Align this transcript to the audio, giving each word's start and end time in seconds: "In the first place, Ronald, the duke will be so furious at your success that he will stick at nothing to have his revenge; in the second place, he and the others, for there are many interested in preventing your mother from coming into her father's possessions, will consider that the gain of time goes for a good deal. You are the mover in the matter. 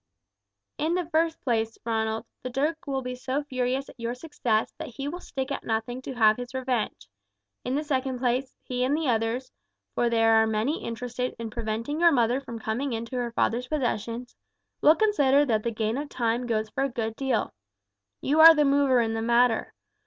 "In 0.79 0.95
the 0.95 1.05
first 1.11 1.39
place, 1.41 1.77
Ronald, 1.85 2.25
the 2.41 2.49
duke 2.49 2.87
will 2.87 3.03
be 3.03 3.13
so 3.13 3.43
furious 3.43 3.87
at 3.87 3.99
your 3.99 4.15
success 4.15 4.73
that 4.79 4.87
he 4.87 5.07
will 5.07 5.19
stick 5.19 5.51
at 5.51 5.63
nothing 5.63 6.01
to 6.01 6.15
have 6.15 6.37
his 6.37 6.55
revenge; 6.55 7.07
in 7.63 7.75
the 7.75 7.83
second 7.83 8.17
place, 8.17 8.55
he 8.63 8.83
and 8.83 8.97
the 8.97 9.07
others, 9.07 9.51
for 9.93 10.09
there 10.09 10.41
are 10.41 10.47
many 10.47 10.83
interested 10.83 11.35
in 11.37 11.51
preventing 11.51 11.99
your 11.99 12.11
mother 12.11 12.41
from 12.41 12.57
coming 12.57 12.93
into 12.93 13.15
her 13.15 13.31
father's 13.33 13.67
possessions, 13.67 14.35
will 14.81 14.95
consider 14.95 15.45
that 15.45 15.61
the 15.61 15.69
gain 15.69 15.99
of 15.99 16.09
time 16.09 16.47
goes 16.47 16.71
for 16.71 16.83
a 16.83 16.89
good 16.89 17.15
deal. 17.15 17.53
You 18.21 18.39
are 18.39 18.55
the 18.55 18.65
mover 18.65 19.01
in 19.01 19.13
the 19.13 19.21
matter. 19.21 19.75